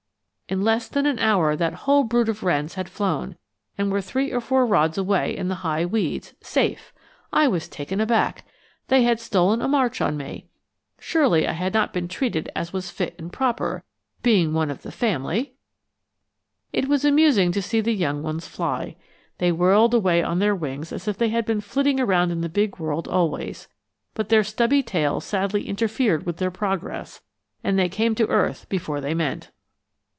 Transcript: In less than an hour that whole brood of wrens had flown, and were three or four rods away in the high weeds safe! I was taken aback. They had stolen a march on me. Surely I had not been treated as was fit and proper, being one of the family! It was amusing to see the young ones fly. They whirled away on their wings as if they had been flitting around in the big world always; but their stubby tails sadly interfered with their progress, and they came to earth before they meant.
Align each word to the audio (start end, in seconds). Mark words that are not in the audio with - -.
In 0.51 0.63
less 0.65 0.89
than 0.89 1.05
an 1.05 1.17
hour 1.19 1.55
that 1.55 1.71
whole 1.85 2.03
brood 2.03 2.27
of 2.27 2.43
wrens 2.43 2.73
had 2.73 2.89
flown, 2.89 3.37
and 3.77 3.89
were 3.89 4.01
three 4.01 4.33
or 4.33 4.41
four 4.41 4.65
rods 4.65 4.97
away 4.97 5.33
in 5.33 5.47
the 5.47 5.55
high 5.63 5.85
weeds 5.85 6.33
safe! 6.41 6.91
I 7.31 7.47
was 7.47 7.69
taken 7.69 8.01
aback. 8.01 8.45
They 8.89 9.03
had 9.03 9.21
stolen 9.21 9.61
a 9.61 9.69
march 9.69 10.01
on 10.01 10.17
me. 10.17 10.49
Surely 10.99 11.47
I 11.47 11.53
had 11.53 11.73
not 11.73 11.93
been 11.93 12.09
treated 12.09 12.49
as 12.53 12.73
was 12.73 12.91
fit 12.91 13.15
and 13.17 13.31
proper, 13.31 13.85
being 14.23 14.51
one 14.51 14.69
of 14.69 14.81
the 14.81 14.91
family! 14.91 15.53
It 16.73 16.89
was 16.89 17.05
amusing 17.05 17.53
to 17.53 17.61
see 17.61 17.79
the 17.79 17.93
young 17.95 18.21
ones 18.21 18.45
fly. 18.45 18.97
They 19.37 19.53
whirled 19.53 19.93
away 19.93 20.21
on 20.21 20.39
their 20.39 20.53
wings 20.53 20.91
as 20.91 21.07
if 21.07 21.17
they 21.17 21.29
had 21.29 21.45
been 21.45 21.61
flitting 21.61 21.97
around 21.97 22.29
in 22.29 22.41
the 22.41 22.49
big 22.49 22.77
world 22.77 23.07
always; 23.07 23.69
but 24.15 24.27
their 24.27 24.43
stubby 24.43 24.83
tails 24.83 25.23
sadly 25.23 25.65
interfered 25.65 26.25
with 26.25 26.37
their 26.39 26.51
progress, 26.51 27.21
and 27.63 27.79
they 27.79 27.87
came 27.87 28.15
to 28.15 28.27
earth 28.27 28.67
before 28.67 28.99
they 28.99 29.13
meant. 29.13 29.49